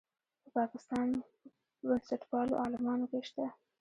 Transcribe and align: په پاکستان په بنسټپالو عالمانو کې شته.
په 0.41 0.49
پاکستان 0.57 1.07
په 1.77 1.83
بنسټپالو 1.89 2.53
عالمانو 2.63 3.05
کې 3.11 3.19
شته. 3.29 3.45